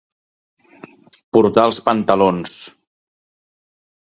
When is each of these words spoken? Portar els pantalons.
Portar 1.37 1.67
els 1.73 1.81
pantalons. 1.91 2.57